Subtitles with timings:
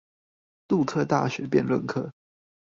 [0.67, 2.11] 杜克大學論辯課